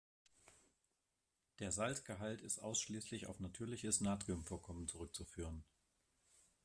Der 1.59 1.71
Salzgehalt 1.71 2.41
ist 2.41 2.57
ausschließlich 2.57 3.27
auf 3.27 3.39
natürliches 3.39 4.01
Natriumvorkommen 4.01 4.87
zurückzuführen. 4.87 5.63